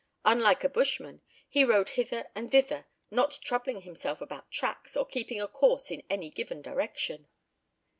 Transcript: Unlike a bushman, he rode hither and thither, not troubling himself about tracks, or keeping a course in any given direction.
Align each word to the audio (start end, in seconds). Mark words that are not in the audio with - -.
Unlike 0.25 0.63
a 0.63 0.69
bushman, 0.69 1.21
he 1.47 1.63
rode 1.63 1.89
hither 1.89 2.31
and 2.33 2.49
thither, 2.49 2.87
not 3.11 3.37
troubling 3.43 3.81
himself 3.81 4.19
about 4.19 4.49
tracks, 4.49 4.97
or 4.97 5.05
keeping 5.05 5.39
a 5.39 5.47
course 5.47 5.91
in 5.91 6.01
any 6.09 6.31
given 6.31 6.63
direction. 6.63 7.27